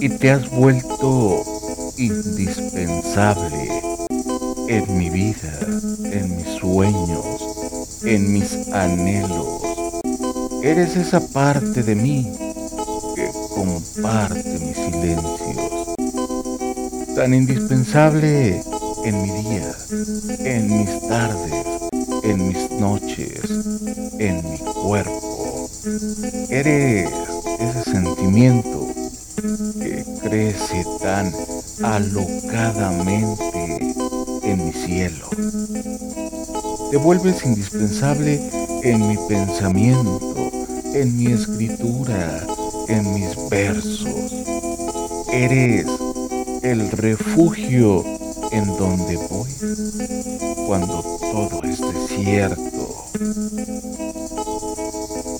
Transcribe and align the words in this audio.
Y 0.00 0.08
te 0.08 0.30
has 0.30 0.50
vuelto 0.50 1.42
indispensable 1.96 3.70
en 4.68 4.98
mi 4.98 5.08
vida, 5.08 5.58
en 6.04 6.36
mis 6.36 6.46
sueños, 6.60 7.24
en 8.04 8.32
mis 8.32 8.68
anhelos. 8.68 9.62
Eres 10.62 10.96
esa 10.96 11.20
parte 11.20 11.82
de 11.82 11.94
mí 11.94 12.30
que 13.14 13.30
comparte 13.54 14.58
mis 14.58 14.76
silencios. 14.76 15.96
Tan 17.14 17.32
indispensable 17.32 18.62
en 19.04 19.22
mi 19.22 19.30
día, 19.42 19.74
en 20.40 20.78
mis 20.78 21.08
tardes, 21.08 21.66
en 22.24 22.48
mis 22.48 22.70
noches, 22.72 23.40
en 24.18 24.50
mi 24.50 24.58
cuerpo. 24.58 25.35
Eres 26.50 27.08
ese 27.60 27.84
sentimiento 27.84 28.88
que 29.80 30.04
crece 30.20 30.84
tan 31.00 31.32
alocadamente 31.80 33.94
en 34.42 34.64
mi 34.64 34.72
cielo. 34.72 35.28
Te 36.90 36.96
vuelves 36.96 37.44
indispensable 37.44 38.50
en 38.82 39.06
mi 39.06 39.16
pensamiento, 39.28 40.34
en 40.92 41.16
mi 41.16 41.26
escritura, 41.26 42.44
en 42.88 43.14
mis 43.14 43.48
versos. 43.48 44.32
Eres 45.32 45.86
el 46.62 46.90
refugio 46.90 48.04
en 48.50 48.66
donde 48.76 49.16
voy 49.30 49.52
cuando 50.66 51.00
todo 51.20 51.62
es 51.62 51.80
desierto. 51.80 53.06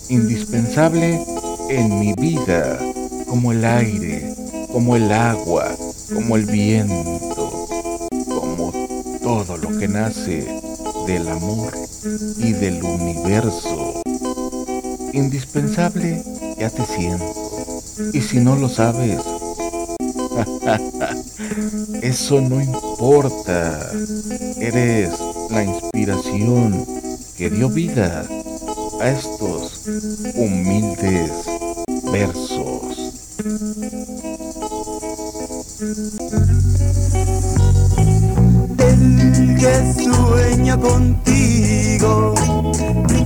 Indispensable 0.08 1.20
en 1.68 1.98
mi 1.98 2.12
vida 2.14 2.78
como 3.26 3.50
el 3.50 3.64
aire, 3.64 4.34
como 4.72 4.94
el 4.94 5.10
agua, 5.10 5.74
como 6.14 6.36
el 6.36 6.46
viento, 6.46 7.66
como 8.28 8.72
todo 9.20 9.56
lo 9.56 9.76
que 9.76 9.88
nace 9.88 10.46
del 11.08 11.28
amor 11.28 11.72
y 12.38 12.52
del 12.52 12.84
universo. 12.84 14.00
Indispensable 15.12 16.22
ya 16.56 16.70
te 16.70 16.84
siento. 16.84 17.82
Y 18.12 18.20
si 18.20 18.38
no 18.38 18.54
lo 18.54 18.68
sabes, 18.68 19.20
eso 22.02 22.40
no 22.40 22.60
importa. 22.60 23.90
Eres 24.60 25.10
la 25.50 25.64
inspiración 25.64 26.86
que 27.36 27.50
dio 27.50 27.68
vida 27.68 28.24
a 29.00 29.08
estos 29.10 29.82
humildes 30.34 31.30
versos. 32.10 33.12
El 38.78 39.56
que 39.58 39.94
sueña 40.02 40.76
contigo 40.80 42.34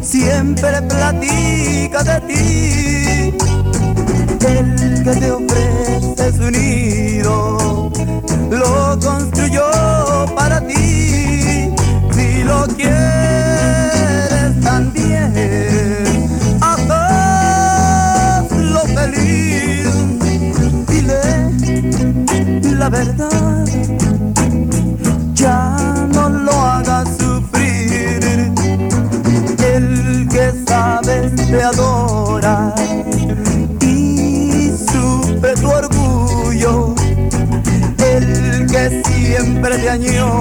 siempre 0.02 0.82
platica 0.82 1.99
verdad, 22.90 23.64
ya 25.34 26.08
no 26.12 26.28
lo 26.28 26.52
hagas 26.52 27.08
sufrir. 27.18 28.52
El 29.74 30.28
que 30.28 30.52
sabes 30.66 31.34
te 31.36 31.62
adora 31.62 32.74
y 33.80 34.70
sufre 34.70 35.54
tu 35.60 35.68
orgullo. 35.68 36.94
El 37.98 38.66
que 38.66 39.02
siempre 39.06 39.78
te 39.78 39.90
añora 39.90 40.39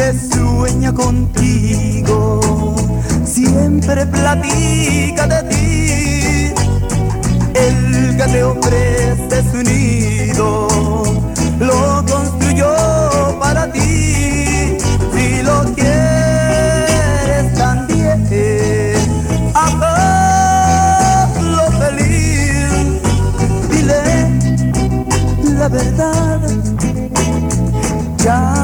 que 0.00 0.14
sueña 0.14 0.94
contigo 0.94 2.40
siempre 3.22 4.06
platica 4.06 5.26
de 5.26 5.42
ti. 5.50 6.54
El 7.52 8.16
que 8.16 8.24
te 8.32 8.42
ofrece 8.42 9.42
su 9.50 9.58
nido 9.62 10.68
lo 11.58 12.02
construyó 12.10 12.74
para 13.38 13.70
ti. 13.72 14.78
Si 15.12 15.42
lo 15.42 15.64
quieres 15.74 17.52
también, 17.58 18.26
hazlo 19.54 21.64
feliz. 21.78 23.02
Dile 23.70 24.02
la 25.58 25.68
verdad 25.68 26.40
ya 28.24 28.59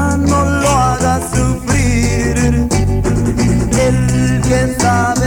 hagas 0.97 1.23
sufrir. 1.31 2.67
El 3.79 4.41
que 4.41 4.75
sabes 4.79 5.26